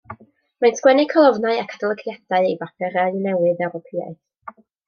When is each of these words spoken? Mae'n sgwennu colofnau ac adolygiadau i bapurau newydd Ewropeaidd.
Mae'n 0.63 0.77
sgwennu 0.79 1.03
colofnau 1.11 1.61
ac 1.65 1.75
adolygiadau 1.77 2.49
i 2.53 2.57
bapurau 2.63 3.23
newydd 3.27 3.65
Ewropeaidd. 3.69 4.21